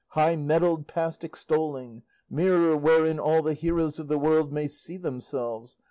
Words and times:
high 0.13 0.35
mettled 0.35 0.87
past 0.87 1.23
extolling! 1.23 2.01
Mirror, 2.27 2.75
wherein 2.77 3.19
all 3.19 3.43
the 3.43 3.53
heroes 3.53 3.99
of 3.99 4.07
the 4.07 4.17
world 4.17 4.51
may 4.51 4.67
see 4.67 4.97
themselves! 4.97 5.77